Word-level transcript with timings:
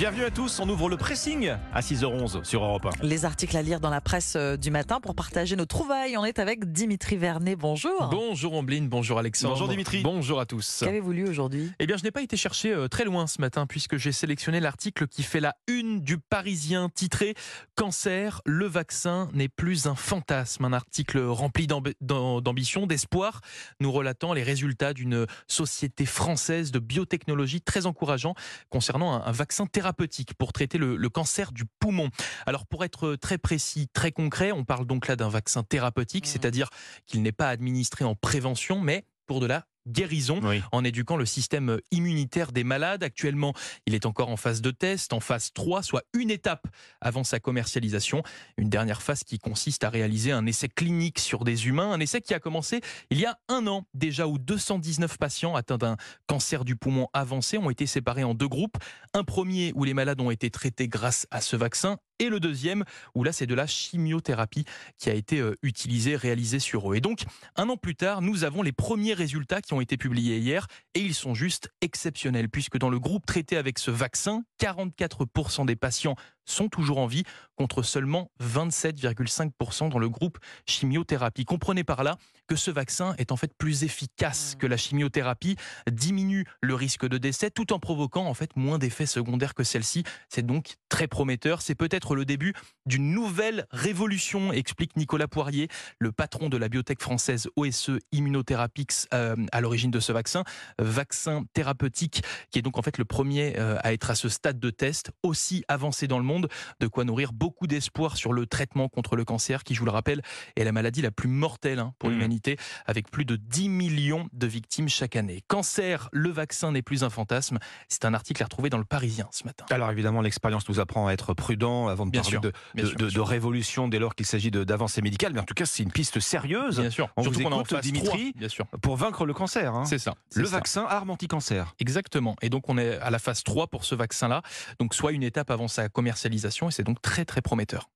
Bienvenue 0.00 0.24
à 0.24 0.30
tous, 0.30 0.60
on 0.60 0.68
ouvre 0.70 0.88
le 0.88 0.96
pressing 0.96 1.50
à 1.74 1.80
6h11 1.82 2.42
sur 2.42 2.64
Europe 2.64 2.86
1. 2.86 3.04
Les 3.04 3.26
articles 3.26 3.54
à 3.54 3.60
lire 3.60 3.80
dans 3.80 3.90
la 3.90 4.00
presse 4.00 4.32
euh, 4.34 4.56
du 4.56 4.70
matin 4.70 4.98
pour 4.98 5.14
partager 5.14 5.56
nos 5.56 5.66
trouvailles. 5.66 6.16
On 6.16 6.24
est 6.24 6.38
avec 6.38 6.72
Dimitri 6.72 7.18
Vernet. 7.18 7.54
Bonjour. 7.54 8.08
Bonjour 8.10 8.54
Omblin, 8.54 8.86
bonjour 8.88 9.18
Alexandre. 9.18 9.52
Bonjour 9.52 9.68
Dimitri. 9.68 10.00
Bonjour 10.02 10.40
à 10.40 10.46
tous. 10.46 10.80
Qu'avez-vous 10.82 11.12
lu 11.12 11.28
aujourd'hui? 11.28 11.70
Eh 11.80 11.86
bien, 11.86 11.98
je 11.98 12.02
n'ai 12.02 12.10
pas 12.10 12.22
été 12.22 12.38
chercher 12.38 12.72
euh, 12.72 12.88
très 12.88 13.04
loin 13.04 13.26
ce 13.26 13.42
matin 13.42 13.66
puisque 13.66 13.98
j'ai 13.98 14.10
sélectionné 14.10 14.58
l'article 14.58 15.06
qui 15.06 15.22
fait 15.22 15.38
la 15.40 15.54
une 15.68 16.00
du 16.00 16.16
Parisien 16.16 16.88
titré 16.88 17.34
Cancer, 17.74 18.40
le 18.46 18.64
vaccin 18.64 19.28
n'est 19.34 19.50
plus 19.50 19.86
un 19.86 19.94
fantasme. 19.96 20.64
Un 20.64 20.72
article 20.72 21.18
rempli 21.20 21.66
d'amb- 21.66 21.92
d'am- 22.00 22.40
d'ambition, 22.40 22.86
d'espoir, 22.86 23.42
nous 23.80 23.92
relatant 23.92 24.32
les 24.32 24.44
résultats 24.44 24.94
d'une 24.94 25.26
société 25.46 26.06
française 26.06 26.70
de 26.70 26.78
biotechnologie 26.78 27.60
très 27.60 27.84
encourageant 27.84 28.34
concernant 28.70 29.22
un 29.22 29.32
vaccin 29.32 29.66
thérapeutique 29.66 29.89
pour 30.38 30.52
traiter 30.52 30.78
le, 30.78 30.96
le 30.96 31.08
cancer 31.08 31.52
du 31.52 31.64
poumon. 31.78 32.10
Alors, 32.46 32.66
pour 32.66 32.84
être 32.84 33.16
très 33.16 33.38
précis, 33.38 33.88
très 33.92 34.12
concret, 34.12 34.52
on 34.52 34.64
parle 34.64 34.86
donc 34.86 35.08
là 35.08 35.16
d'un 35.16 35.28
vaccin 35.28 35.62
thérapeutique, 35.62 36.26
c'est-à-dire 36.26 36.70
qu'il 37.06 37.22
n'est 37.22 37.32
pas 37.32 37.48
administré 37.48 38.04
en 38.04 38.14
prévention, 38.14 38.80
mais 38.80 39.04
pour 39.26 39.40
de 39.40 39.46
la 39.46 39.66
guérison 39.86 40.40
Oui. 40.42 40.62
en 40.72 40.84
éduquant 40.84 41.16
le 41.16 41.26
système 41.26 41.78
immunitaire 41.90 42.52
des 42.52 42.64
malades. 42.64 43.02
Actuellement, 43.02 43.54
il 43.86 43.94
est 43.94 44.06
encore 44.06 44.28
en 44.28 44.36
phase 44.36 44.60
de 44.60 44.70
test, 44.70 45.12
en 45.12 45.20
phase 45.20 45.52
3, 45.52 45.82
soit 45.82 46.02
une 46.14 46.30
étape 46.30 46.66
avant 47.00 47.24
sa 47.24 47.40
commercialisation. 47.40 48.22
Une 48.56 48.68
dernière 48.68 49.02
phase 49.02 49.24
qui 49.24 49.38
consiste 49.38 49.84
à 49.84 49.90
réaliser 49.90 50.32
un 50.32 50.46
essai 50.46 50.68
clinique 50.68 51.18
sur 51.18 51.44
des 51.44 51.66
humains, 51.66 51.92
un 51.92 52.00
essai 52.00 52.20
qui 52.20 52.34
a 52.34 52.40
commencé 52.40 52.80
il 53.10 53.18
y 53.18 53.26
a 53.26 53.38
un 53.48 53.66
an 53.66 53.86
déjà 53.94 54.26
où 54.26 54.38
219 54.38 55.18
patients 55.18 55.54
atteints 55.56 55.78
d'un 55.78 55.96
cancer 56.26 56.64
du 56.64 56.76
poumon 56.76 57.08
avancé 57.12 57.58
ont 57.58 57.70
été 57.70 57.86
séparés 57.86 58.24
en 58.24 58.34
deux 58.34 58.48
groupes. 58.48 58.76
Un 59.14 59.24
premier 59.24 59.72
où 59.74 59.84
les 59.84 59.94
malades 59.94 60.20
ont 60.20 60.30
été 60.30 60.50
traités 60.50 60.88
grâce 60.88 61.26
à 61.30 61.40
ce 61.40 61.56
vaccin 61.56 61.98
et 62.20 62.28
le 62.28 62.38
deuxième 62.38 62.84
où 63.16 63.24
là 63.24 63.32
c'est 63.32 63.46
de 63.46 63.54
la 63.54 63.66
chimiothérapie 63.66 64.64
qui 64.98 65.10
a 65.10 65.14
été 65.14 65.40
euh, 65.40 65.56
utilisée, 65.62 66.14
réalisée 66.14 66.60
sur 66.60 66.92
eux. 66.92 66.96
Et 66.96 67.00
donc, 67.00 67.24
un 67.56 67.68
an 67.68 67.76
plus 67.76 67.96
tard, 67.96 68.22
nous 68.22 68.44
avons 68.44 68.62
les 68.62 68.72
premiers 68.72 69.14
résultats 69.14 69.60
qui 69.60 69.74
ont 69.74 69.80
été 69.80 69.96
publiés 69.96 70.38
hier 70.38 70.66
et 70.94 71.00
ils 71.00 71.14
sont 71.14 71.34
juste 71.34 71.70
exceptionnels 71.80 72.48
puisque 72.48 72.78
dans 72.78 72.90
le 72.90 73.00
groupe 73.00 73.26
traité 73.26 73.56
avec 73.56 73.78
ce 73.78 73.90
vaccin, 73.90 74.44
44% 74.60 75.66
des 75.66 75.76
patients 75.76 76.14
sont 76.44 76.68
toujours 76.68 76.98
en 76.98 77.06
vie 77.06 77.24
contre 77.56 77.82
seulement 77.82 78.30
27,5% 78.42 79.90
dans 79.90 79.98
le 79.98 80.08
groupe 80.08 80.38
chimiothérapie. 80.66 81.44
Comprenez 81.44 81.84
par 81.84 82.02
là 82.02 82.16
que 82.46 82.56
ce 82.56 82.70
vaccin 82.70 83.14
est 83.18 83.32
en 83.32 83.36
fait 83.36 83.52
plus 83.56 83.84
efficace 83.84 84.56
que 84.58 84.66
la 84.66 84.76
chimiothérapie, 84.76 85.56
diminue 85.90 86.46
le 86.62 86.74
risque 86.74 87.06
de 87.06 87.18
décès 87.18 87.50
tout 87.50 87.72
en 87.72 87.78
provoquant 87.78 88.26
en 88.26 88.34
fait 88.34 88.56
moins 88.56 88.78
d'effets 88.78 89.06
secondaires 89.06 89.54
que 89.54 89.62
celle-ci. 89.62 90.04
C'est 90.28 90.44
donc 90.44 90.76
très 90.88 91.06
prometteur. 91.06 91.62
C'est 91.62 91.74
peut-être 91.74 92.14
le 92.14 92.24
début 92.24 92.54
d'une 92.86 93.12
nouvelle 93.12 93.66
révolution, 93.70 94.52
explique 94.52 94.96
Nicolas 94.96 95.28
Poirier, 95.28 95.68
le 95.98 96.12
patron 96.12 96.48
de 96.48 96.56
la 96.56 96.68
biotech 96.68 97.00
française 97.00 97.48
OSE 97.56 97.98
Immunotherapeutics 98.12 99.06
euh, 99.14 99.36
à 99.52 99.60
l'origine 99.60 99.90
de 99.90 100.00
ce 100.00 100.12
vaccin, 100.12 100.44
vaccin 100.78 101.44
thérapeutique 101.52 102.22
qui 102.50 102.58
est 102.58 102.62
donc 102.62 102.78
en 102.78 102.82
fait 102.82 102.98
le 102.98 103.04
premier 103.04 103.58
euh, 103.58 103.76
à 103.82 103.92
être 103.92 104.10
à 104.10 104.14
ce 104.14 104.28
stade 104.28 104.58
de 104.58 104.70
test 104.70 105.10
aussi 105.22 105.64
avancé 105.68 106.06
dans 106.06 106.18
le 106.18 106.24
monde, 106.24 106.29
de 106.38 106.86
quoi 106.86 107.04
nourrir 107.04 107.32
beaucoup 107.32 107.66
d'espoir 107.66 108.16
sur 108.16 108.32
le 108.32 108.46
traitement 108.46 108.88
contre 108.88 109.16
le 109.16 109.24
cancer 109.24 109.64
qui, 109.64 109.74
je 109.74 109.80
vous 109.80 109.86
le 109.86 109.90
rappelle, 109.90 110.22
est 110.56 110.64
la 110.64 110.72
maladie 110.72 111.02
la 111.02 111.10
plus 111.10 111.28
mortelle 111.28 111.78
hein, 111.80 111.92
pour 111.98 112.08
Mhm. 112.10 112.14
l'humanité 112.16 112.56
avec 112.86 113.10
plus 113.10 113.24
de 113.24 113.36
10 113.36 113.68
millions 113.68 114.28
de 114.32 114.46
victimes 114.46 114.88
chaque 114.88 115.16
année. 115.16 115.42
Cancer, 115.48 116.08
le 116.12 116.30
vaccin 116.30 116.72
n'est 116.72 116.82
plus 116.82 117.02
un 117.04 117.10
fantasme. 117.10 117.58
C'est 117.88 118.04
un 118.04 118.14
article 118.14 118.42
à 118.42 118.46
retrouver 118.46 118.70
dans 118.70 118.78
le 118.78 118.84
Parisien 118.84 119.28
ce 119.32 119.44
matin. 119.44 119.64
Alors 119.70 119.90
évidemment, 119.90 120.20
l'expérience 120.20 120.68
nous 120.68 120.78
apprend 120.80 121.06
à 121.08 121.12
être 121.12 121.34
prudent 121.34 121.88
avant 121.88 122.06
de 122.06 122.10
Bien 122.10 122.20
parler 122.22 122.32
sûr, 122.34 122.40
de, 122.40 122.52
bien 122.74 122.84
de- 122.84 122.88
sûr, 122.88 122.96
de- 122.98 123.04
bien 123.04 123.06
de 123.08 123.12
sûr. 123.12 123.26
révolution 123.26 123.88
dès 123.88 123.98
lors 123.98 124.14
qu'il 124.14 124.26
s'agit 124.26 124.50
d'avancées 124.50 125.02
médicales. 125.02 125.32
Mais 125.32 125.40
en 125.40 125.44
tout 125.44 125.54
cas, 125.54 125.66
c'est 125.66 125.82
une 125.82 125.92
piste 125.92 126.20
sérieuse 126.20 126.78
Bien 126.80 126.90
sûr. 126.90 127.08
On 127.16 127.22
Surtout 127.22 127.40
vous 127.40 127.46
en 127.46 127.50
écoute, 127.56 127.70
phase 127.70 127.80
Dimitri 127.82 128.32
3, 128.32 128.40
bien 128.40 128.48
sûr. 128.48 128.66
pour 128.82 128.96
vaincre 128.96 129.24
le 129.26 129.32
cancer. 129.34 129.74
hein. 129.74 129.84
C'est 129.84 129.98
ça. 129.98 130.14
Le 130.34 130.44
ça. 130.44 130.50
vaccin 130.56 130.84
arme 130.88 131.10
anti-cancer. 131.10 131.74
Exactement. 131.78 132.36
Et 132.42 132.48
donc 132.50 132.68
on 132.68 132.76
est 132.78 132.98
à 132.98 133.10
la 133.10 133.18
phase 133.18 133.42
3 133.42 133.66
pour 133.68 133.84
ce 133.84 133.94
vaccin-là. 133.94 134.42
Donc 134.78 134.94
soit 134.94 135.12
une 135.12 135.22
étape 135.22 135.50
avant 135.50 135.68
sa 135.68 135.88
commercialisation 135.88 136.19
et 136.68 136.70
c'est 136.70 136.82
donc 136.84 137.00
très 137.02 137.24
très 137.24 137.40
prometteur. 137.42 137.88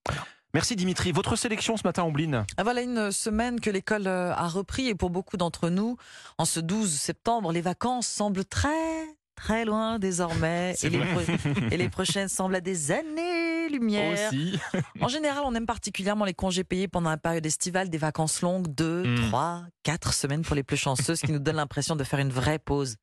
Merci 0.54 0.76
Dimitri. 0.76 1.10
Votre 1.10 1.34
sélection 1.34 1.76
ce 1.76 1.82
matin, 1.84 2.04
Ombline? 2.04 2.44
Ah, 2.56 2.62
Voilà 2.62 2.82
une 2.82 3.10
semaine 3.10 3.58
que 3.58 3.70
l'école 3.70 4.06
euh, 4.06 4.32
a 4.32 4.46
repris 4.46 4.86
et 4.86 4.94
pour 4.94 5.10
beaucoup 5.10 5.36
d'entre 5.36 5.68
nous, 5.68 5.96
en 6.38 6.44
ce 6.44 6.60
12 6.60 6.92
septembre, 6.92 7.50
les 7.50 7.60
vacances 7.60 8.06
semblent 8.06 8.44
très 8.44 9.04
très 9.34 9.64
loin 9.64 9.98
désormais 9.98 10.76
et 10.84 10.90
les, 10.90 11.84
et 11.84 11.88
prochaines 11.88 12.28
semblent 12.28 12.54
à 12.54 12.60
des 12.60 12.92
années-lumière. 12.92 14.28
Aussi. 14.28 14.58
En 15.00 15.08
général, 15.08 15.42
on 15.44 15.54
aime 15.56 15.66
particulièrement 15.66 16.24
les 16.24 16.34
congés 16.34 16.62
payés 16.62 16.86
pendant 16.86 17.10
la 17.10 17.16
période 17.16 17.44
estivale, 17.44 17.90
des 17.90 17.98
vacances 17.98 18.40
longues, 18.40 18.68
2, 18.72 19.02
Mm. 19.04 19.28
3, 19.28 19.64
4 19.82 20.14
semaines 20.14 20.42
pour 20.42 20.54
les 20.54 20.62
plus 20.62 20.76
chanceux, 20.76 21.16
ce 21.16 21.26
qui 21.26 21.32
nous 21.32 21.40
donne 21.40 21.56
l'impression 21.56 21.96
de 21.96 22.04
faire 22.04 22.20
une 22.20 22.30
vraie 22.30 22.60
pause. 22.60 22.94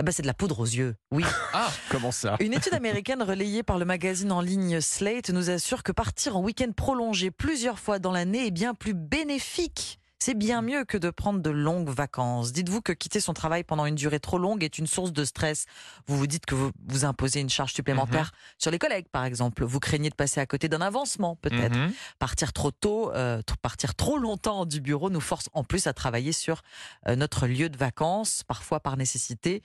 Eh 0.00 0.02
ben, 0.02 0.10
c'est 0.10 0.22
de 0.22 0.26
la 0.26 0.34
poudre 0.34 0.58
aux 0.58 0.64
yeux, 0.64 0.96
oui. 1.12 1.24
Ah, 1.52 1.70
Comment 1.88 2.10
ça? 2.10 2.36
Une 2.40 2.52
étude 2.52 2.74
américaine 2.74 3.22
relayée 3.22 3.62
par 3.62 3.78
le 3.78 3.84
magazine 3.84 4.32
en 4.32 4.40
ligne 4.40 4.80
Slate 4.80 5.30
nous 5.30 5.50
assure 5.50 5.84
que 5.84 5.92
partir 5.92 6.36
en 6.36 6.42
week-end 6.42 6.72
prolongé 6.76 7.30
plusieurs 7.30 7.78
fois 7.78 8.00
dans 8.00 8.10
l'année 8.10 8.46
est 8.48 8.50
bien 8.50 8.74
plus 8.74 8.94
bénéfique. 8.94 10.00
C'est 10.24 10.32
bien 10.32 10.62
mieux 10.62 10.86
que 10.86 10.96
de 10.96 11.10
prendre 11.10 11.40
de 11.40 11.50
longues 11.50 11.90
vacances. 11.90 12.50
Dites-vous 12.50 12.80
que 12.80 12.92
quitter 12.92 13.20
son 13.20 13.34
travail 13.34 13.62
pendant 13.62 13.84
une 13.84 13.94
durée 13.94 14.20
trop 14.20 14.38
longue 14.38 14.64
est 14.64 14.78
une 14.78 14.86
source 14.86 15.12
de 15.12 15.22
stress. 15.22 15.66
Vous 16.06 16.16
vous 16.16 16.26
dites 16.26 16.46
que 16.46 16.54
vous 16.54 16.70
vous 16.88 17.04
imposez 17.04 17.40
une 17.40 17.50
charge 17.50 17.74
supplémentaire 17.74 18.32
sur 18.56 18.70
les 18.70 18.78
collègues, 18.78 19.04
par 19.12 19.26
exemple. 19.26 19.64
Vous 19.64 19.80
craignez 19.80 20.08
de 20.08 20.14
passer 20.14 20.40
à 20.40 20.46
côté 20.46 20.66
d'un 20.66 20.80
avancement, 20.80 21.36
peut-être. 21.36 21.76
Mhm. 21.76 21.92
Partir 22.18 22.54
trop 22.54 22.70
tôt, 22.70 23.12
euh, 23.12 23.42
partir 23.60 23.94
trop 23.94 24.16
longtemps 24.16 24.64
du 24.64 24.80
bureau 24.80 25.10
nous 25.10 25.20
force 25.20 25.50
en 25.52 25.62
plus 25.62 25.86
à 25.86 25.92
travailler 25.92 26.32
sur 26.32 26.62
euh, 27.06 27.16
notre 27.16 27.46
lieu 27.46 27.68
de 27.68 27.76
vacances, 27.76 28.44
parfois 28.44 28.80
par 28.80 28.96
nécessité, 28.96 29.62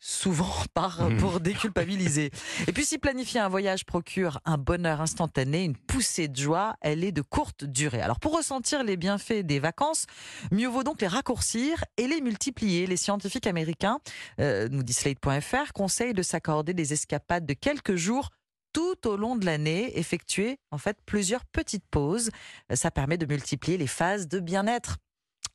souvent 0.00 0.52
par 0.74 1.08
Mhm. 1.08 1.16
pour 1.18 1.40
déculpabiliser. 1.40 2.30
Et 2.66 2.72
puis 2.72 2.84
si 2.84 2.98
planifier 2.98 3.40
un 3.40 3.48
voyage 3.48 3.84
procure 3.84 4.40
un 4.44 4.58
bonheur 4.58 5.00
instantané, 5.00 5.64
une 5.64 5.76
poussée 5.76 6.28
de 6.28 6.36
joie, 6.36 6.76
elle 6.80 7.04
est 7.04 7.12
de 7.12 7.22
courte 7.22 7.64
durée. 7.64 8.00
Alors 8.00 8.20
pour 8.20 8.36
ressentir 8.36 8.82
les 8.84 8.96
bienfaits 8.96 9.42
des 9.44 9.58
vacances, 9.58 10.06
mieux 10.52 10.68
vaut 10.68 10.82
donc 10.84 11.00
les 11.00 11.06
raccourcir 11.08 11.84
et 11.96 12.06
les 12.06 12.20
multiplier. 12.20 12.86
Les 12.86 12.96
scientifiques 12.96 13.46
américains, 13.46 13.98
euh, 14.40 14.68
nous 14.70 14.82
dit 14.82 14.92
Slate.fr, 14.92 15.72
conseillent 15.72 16.14
de 16.14 16.22
s'accorder 16.22 16.74
des 16.74 16.92
escapades 16.92 17.46
de 17.46 17.54
quelques 17.54 17.96
jours 17.96 18.30
tout 18.74 19.08
au 19.08 19.16
long 19.16 19.34
de 19.34 19.46
l'année, 19.46 19.98
effectuer 19.98 20.58
en 20.70 20.78
fait 20.78 20.98
plusieurs 21.06 21.44
petites 21.46 21.86
pauses. 21.90 22.30
Euh, 22.70 22.76
Ça 22.76 22.90
permet 22.90 23.16
de 23.16 23.26
multiplier 23.26 23.78
les 23.78 23.86
phases 23.86 24.28
de 24.28 24.40
bien-être. 24.40 24.98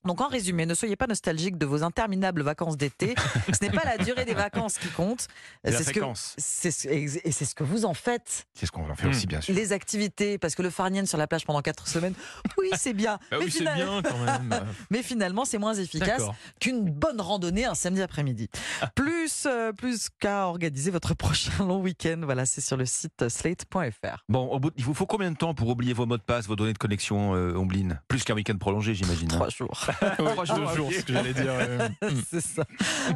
Donc 0.05 0.19
en 0.21 0.27
résumé, 0.27 0.65
ne 0.65 0.73
soyez 0.73 0.95
pas 0.95 1.07
nostalgiques 1.07 1.57
de 1.57 1.65
vos 1.65 1.83
interminables 1.83 2.41
vacances 2.41 2.77
d'été. 2.77 3.15
Ce 3.53 3.63
n'est 3.63 3.71
pas 3.71 3.83
la 3.85 3.97
durée 3.97 4.25
des 4.25 4.33
vacances 4.33 4.77
qui 4.77 4.87
compte. 4.89 5.27
C'est 5.63 5.83
ce 5.83 5.91
que 5.91 6.01
ce- 6.15 6.87
et 6.87 7.31
c'est 7.31 7.45
ce 7.45 7.55
que 7.55 7.63
vous 7.63 7.85
en 7.85 7.93
faites. 7.93 8.45
C'est 8.53 8.65
ce 8.65 8.71
qu'on 8.71 8.89
en 8.89 8.95
fait 8.95 9.07
aussi, 9.07 9.27
bien 9.27 9.39
sûr. 9.41 9.53
Les 9.55 9.71
activités, 9.73 10.37
parce 10.37 10.55
que 10.55 10.61
le 10.61 10.69
farnienne 10.69 11.05
sur 11.05 11.17
la 11.17 11.27
plage 11.27 11.45
pendant 11.45 11.61
quatre 11.61 11.87
semaines, 11.87 12.13
oui 12.57 12.69
c'est 12.77 12.93
bien. 12.93 13.17
Bah 13.31 13.37
mais, 13.39 13.45
oui, 13.45 13.51
c'est 13.51 13.59
final- 13.59 13.75
bien 13.75 14.01
quand 14.01 14.17
même. 14.17 14.49
mais 14.89 15.03
finalement 15.03 15.45
c'est 15.45 15.57
moins 15.57 15.73
efficace 15.73 16.23
qu'une 16.59 16.89
bonne 16.89 17.21
randonnée 17.21 17.65
un 17.65 17.75
samedi 17.75 18.01
après-midi. 18.01 18.49
Plus, 18.95 19.45
euh, 19.45 19.71
plus 19.71 20.09
qu'à 20.19 20.47
organiser 20.47 20.91
votre 20.91 21.13
prochain 21.13 21.51
long 21.59 21.79
week-end. 21.81 22.19
Voilà, 22.23 22.45
c'est 22.45 22.61
sur 22.61 22.77
le 22.77 22.85
site 22.85 23.29
slate.fr. 23.29 24.23
Bon, 24.29 24.47
au 24.49 24.59
bout, 24.59 24.71
il 24.77 24.83
vous 24.83 24.93
faut 24.93 25.05
combien 25.05 25.31
de 25.31 25.37
temps 25.37 25.53
pour 25.53 25.67
oublier 25.69 25.93
vos 25.93 26.05
mots 26.05 26.17
de 26.17 26.21
passe, 26.21 26.47
vos 26.47 26.55
données 26.55 26.73
de 26.73 26.77
connexion, 26.77 27.35
euh, 27.35 27.55
Ombline 27.55 28.01
Plus 28.07 28.23
qu'un 28.23 28.33
week-end 28.35 28.57
prolongé, 28.57 28.93
j'imagine. 28.95 29.31
hein. 29.31 29.35
Trois 29.35 29.49
jours. 29.49 29.85
Trois 30.17 30.45
jours, 30.45 30.75
jours, 30.75 30.87
ok. 30.87 30.93
ce 30.93 31.05
que 31.05 31.13
j'allais 31.13 31.33
dire. 31.33 31.53
c'est 32.29 32.41
ça. 32.41 32.63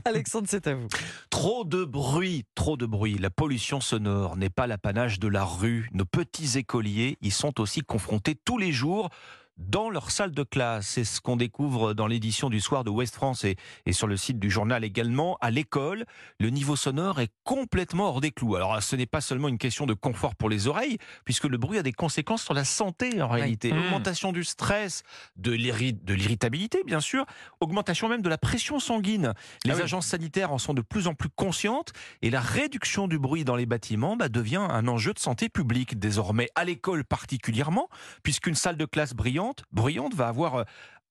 Alexandre, 0.06 0.48
c'est 0.50 0.68
à 0.68 0.76
vous. 0.76 0.88
Trop 1.30 1.64
de 1.64 1.86
bruit, 1.86 2.46
trop 2.56 2.78
de 2.78 2.86
bruit. 2.86 3.18
La 3.18 3.30
pollution 3.30 3.82
sonore 3.82 4.38
n'est 4.38 4.50
pas 4.50 4.68
l'apanage 4.68 5.20
de 5.20 5.28
la 5.28 5.44
rue. 5.44 5.90
Nos 5.94 6.06
petits 6.06 6.58
écoliers 6.58 7.18
y 7.22 7.32
sont 7.32 7.60
aussi 7.60 7.82
confrontés 7.82 8.36
tous 8.36 8.58
les 8.58 8.72
jours 8.72 9.10
dans 9.58 9.90
leur 9.90 10.12
salle 10.12 10.32
de 10.32 10.44
classe. 10.44 10.88
C'est 10.88 11.04
ce 11.04 11.20
qu'on 11.22 11.36
découvre 11.36 11.94
dans 11.94 12.08
l'édition 12.08 12.50
du 12.50 12.62
soir 12.62 12.84
de 12.84 12.90
West 12.90 13.16
France 13.16 13.44
et, 13.44 13.56
et 13.86 13.94
sur 13.94 14.08
le 14.08 14.18
site 14.18 14.40
du 14.40 14.50
journal 14.52 14.84
également. 14.84 15.38
À 15.42 15.50
l'école, 15.52 16.06
le 16.40 16.50
niveau 16.50 16.76
sonore 16.76 17.20
est 17.20 17.32
complètement 17.44 18.10
hors 18.10 18.22
des 18.22 18.32
clous. 18.32 18.56
Alors, 18.56 18.82
ce 18.82 18.96
n'est 18.96 19.06
pas 19.06 19.22
seulement 19.22 19.48
une 19.48 19.58
question 19.58 19.86
de 19.86 19.94
confort 19.94 20.36
pour 20.36 20.50
les 20.50 20.68
oreilles, 20.68 20.98
puisque 21.26 21.46
le 21.46 21.58
bruit 21.58 21.78
a 21.78 21.84
des 21.84 21.94
conséquences 21.94 22.44
sur 22.44 22.54
la 22.54 22.66
santé 22.66 23.22
en 23.22 23.28
réalité. 23.28 23.72
Mmh. 23.74 23.78
Augmentation 23.80 24.32
du 24.32 24.44
stress, 24.44 25.04
de 25.36 25.52
l'irri- 25.52 25.94
de 25.94 26.14
l'irritabilité, 26.14 26.84
bien 26.86 27.00
sûr, 27.00 27.26
augmentation 27.60 28.10
même 28.10 28.22
de 28.22 28.30
la 28.30 28.38
pression 28.38 28.80
sanguine. 28.80 29.34
Les 29.66 29.72
Ah 29.72 29.76
oui. 29.78 29.82
agences 29.84 30.08
sanitaires 30.08 30.52
en 30.52 30.58
sont 30.58 30.74
de 30.74 30.82
plus 30.82 31.08
en 31.08 31.14
plus 31.14 31.30
conscientes 31.30 31.94
et 32.22 32.30
la 32.30 32.42
réduction 32.42 33.08
du 33.08 33.18
bruit 33.20 33.44
dans 33.44 33.56
les 33.56 33.66
bâtiments 33.66 34.16
bah, 34.16 34.30
devient 34.30 34.58
un 34.70 34.88
enjeu 34.88 35.14
de 35.14 35.20
santé 35.20 35.50
publique 35.50 35.98
désormais, 36.00 36.50
à 36.56 36.64
l'école 36.64 37.04
particulièrement, 37.04 37.90
puisqu'une 38.24 38.56
salle 38.56 38.78
de 38.78 38.86
classe 38.86 39.14
brillante, 39.14 39.47
bruyante 39.72 40.14
va 40.14 40.28
avoir 40.28 40.56
euh, 40.56 40.64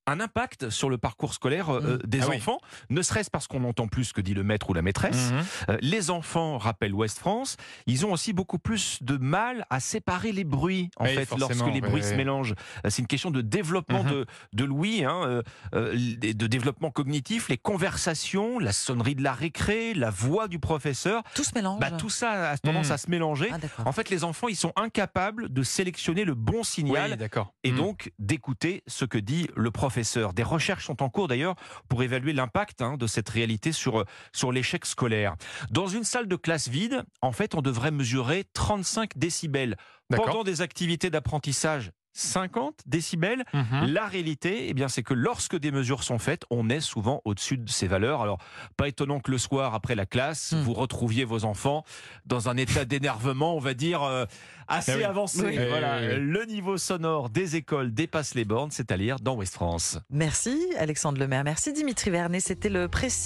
un 0.06 0.20
impact 0.20 0.70
sur 0.70 0.88
le 0.90 0.98
parcours 0.98 1.34
scolaire 1.34 1.70
euh, 1.70 1.96
Mmh. 1.96 2.06
des 2.06 2.20
Ah 2.22 2.26
oui. 2.30 2.36
enfants, 2.36 2.58
ne 2.90 3.02
serait-ce 3.02 3.30
parce 3.30 3.46
qu'on 3.46 3.60
n'entend 3.60 3.88
plus 3.88 4.04
ce 4.04 4.12
que 4.12 4.20
dit 4.20 4.34
le 4.34 4.42
maître 4.44 4.70
ou 4.70 4.74
la 4.74 4.82
maîtresse. 4.82 5.30
Mhm. 5.32 5.44
Euh, 5.70 5.78
les 5.80 6.10
enfants, 6.10 6.58
rappelle 6.58 6.94
Ouest 6.94 7.18
France, 7.18 7.56
ils 7.86 8.06
ont 8.06 8.12
aussi 8.12 8.32
beaucoup 8.32 8.58
plus 8.58 9.02
de 9.02 9.16
mal 9.16 9.66
à 9.70 9.80
séparer 9.80 10.32
les 10.32 10.44
bruits, 10.44 10.90
en 10.96 11.04
Oui, 11.04 11.14
fait, 11.14 11.28
lorsque 11.38 11.66
les 11.72 11.80
bruits 11.80 12.02
oui. 12.02 12.02
se 12.04 12.14
mélangent. 12.14 12.54
Euh, 12.84 12.90
C'est 12.90 13.02
une 13.02 13.08
question 13.08 13.30
de 13.30 13.40
développement 13.40 14.04
Mhm. 14.04 14.10
de, 14.10 14.26
de 14.52 14.64
l'ouïe, 14.64 15.04
hein, 15.04 15.22
euh, 15.24 15.42
euh, 15.74 15.92
de 15.94 16.46
développement 16.46 16.90
cognitif, 16.90 17.48
les 17.48 17.58
conversations, 17.58 18.58
la 18.58 18.72
sonnerie 18.72 19.14
de 19.14 19.22
la 19.22 19.32
récré, 19.32 19.94
la 19.94 20.10
voix 20.10 20.48
du 20.48 20.58
professeur. 20.58 21.22
Tout 21.34 21.44
se 21.44 21.54
mélange. 21.54 21.80
Bah, 21.80 21.90
tout 21.90 22.10
ça 22.10 22.50
a 22.50 22.58
tendance 22.58 22.90
à 22.90 22.98
se 22.98 23.10
mélanger. 23.10 23.50
Ah. 23.52 23.82
En 23.84 23.92
fait, 23.92 24.10
les 24.10 24.24
enfants, 24.24 24.48
ils 24.48 24.56
sont 24.56 24.72
incapables 24.76 25.52
de 25.52 25.62
sélectionner 25.62 26.24
le 26.24 26.34
bon 26.34 26.62
signal 26.62 27.18
et 27.64 27.72
donc 27.72 28.12
d'écouter 28.18 28.82
ce 28.86 29.04
que 29.04 29.18
dit 29.18 29.48
le 29.56 29.70
professeur. 29.70 29.95
Des 30.34 30.42
recherches 30.42 30.86
sont 30.86 31.02
en 31.02 31.08
cours 31.08 31.28
d'ailleurs 31.28 31.54
pour 31.88 32.02
évaluer 32.02 32.32
l'impact 32.32 32.82
hein, 32.82 32.96
de 32.96 33.06
cette 33.06 33.28
réalité 33.28 33.72
sur, 33.72 34.00
euh, 34.00 34.04
sur 34.32 34.52
l'échec 34.52 34.84
scolaire. 34.86 35.36
Dans 35.70 35.86
une 35.86 36.04
salle 36.04 36.28
de 36.28 36.36
classe 36.36 36.68
vide, 36.68 37.04
en 37.22 37.32
fait, 37.32 37.54
on 37.54 37.62
devrait 37.62 37.90
mesurer 37.90 38.44
35 38.52 39.16
décibels. 39.16 39.76
Pendant 40.08 40.44
des 40.44 40.60
activités 40.62 41.10
d'apprentissage, 41.10 41.90
50 42.18 42.80
décibels. 42.86 43.44
Mhm. 43.52 43.86
La 43.86 44.06
réalité, 44.06 44.68
eh 44.68 44.74
bien, 44.74 44.88
c'est 44.88 45.02
que 45.02 45.14
lorsque 45.14 45.56
des 45.58 45.70
mesures 45.70 46.02
sont 46.02 46.18
faites, 46.18 46.44
on 46.50 46.68
est 46.70 46.80
souvent 46.80 47.20
au-dessus 47.24 47.58
de 47.58 47.68
ces 47.68 47.86
valeurs. 47.86 48.22
Alors, 48.22 48.38
pas 48.76 48.88
étonnant 48.88 49.20
que 49.20 49.30
le 49.30 49.38
soir, 49.38 49.74
après 49.74 49.94
la 49.94 50.06
classe, 50.06 50.52
Hmm. 50.52 50.62
vous 50.62 50.72
retrouviez 50.74 51.24
vos 51.24 51.44
enfants 51.44 51.84
dans 52.26 52.48
un 52.48 52.56
état 52.56 52.84
d'énervement, 52.84 53.54
on 53.56 53.60
va 53.60 53.74
dire, 53.74 54.02
euh, 54.02 54.24
assez 54.68 54.92
Ah 54.92 54.96
oui. 54.96 55.04
avancé. 55.04 55.44
Oui. 55.44 55.58
Voilà, 55.68 55.98
Oui, 56.00 56.06
oui, 56.08 56.14
oui. 56.14 56.20
le 56.20 56.44
niveau 56.46 56.76
sonore 56.78 57.30
des 57.30 57.56
écoles 57.56 57.92
dépasse 57.94 58.34
les 58.34 58.44
bornes, 58.44 58.70
c'est 58.70 58.90
à 58.90 58.96
lire 58.96 59.20
dans 59.20 59.34
West 59.34 59.54
France. 59.54 59.98
Merci 60.10 60.58
Alexandre 60.78 61.18
Lemaire. 61.20 61.44
Merci 61.44 61.72
Dimitri 61.72 62.10
Vernet. 62.10 62.40
C'était 62.40 62.68
le 62.68 62.88
précis. 62.88 63.06